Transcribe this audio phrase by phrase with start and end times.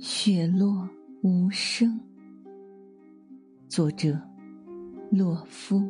[0.00, 0.88] 雪落
[1.22, 1.98] 无声。
[3.68, 4.16] 作者：
[5.10, 5.82] 洛夫。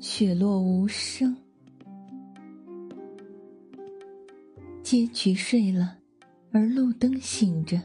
[0.00, 1.36] 雪落无声，
[4.82, 5.98] 街渠睡了，
[6.50, 7.78] 而路灯醒着；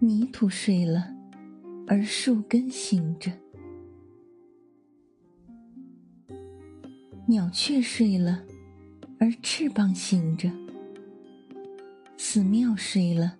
[0.00, 1.14] 泥土睡了，
[1.86, 3.30] 而树根醒着；
[7.28, 8.44] 鸟雀睡了。
[9.22, 10.50] 而翅膀醒着，
[12.16, 13.38] 寺庙睡了，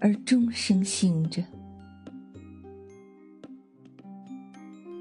[0.00, 1.40] 而钟声醒着；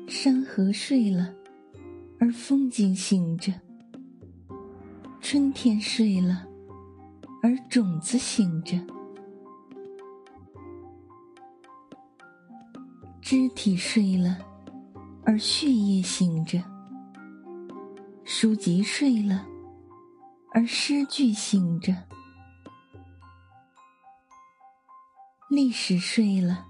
[0.07, 1.33] 山河睡了，
[2.19, 3.53] 而风景醒着；
[5.19, 6.45] 春天睡了，
[7.41, 8.77] 而种子醒着；
[13.19, 14.37] 肢体睡了，
[15.25, 16.59] 而血液醒着；
[18.23, 19.47] 书籍睡了。
[20.53, 21.95] 而诗句醒着，
[25.49, 26.65] 历史睡了，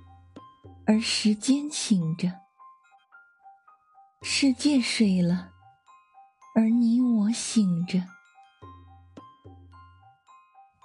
[0.85, 2.29] 而时间醒着；
[4.21, 5.51] 世界睡了，
[6.55, 8.03] 而你我醒着。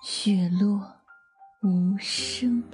[0.02, 0.96] 雪落
[1.62, 2.64] 无声。